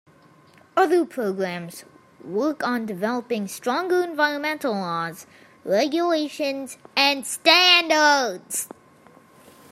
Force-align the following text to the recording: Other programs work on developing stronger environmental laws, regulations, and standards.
Other 0.75 1.05
programs 1.05 1.83
work 2.25 2.63
on 2.63 2.87
developing 2.87 3.47
stronger 3.47 4.01
environmental 4.01 4.73
laws, 4.73 5.27
regulations, 5.63 6.79
and 6.97 7.23
standards. 7.23 8.67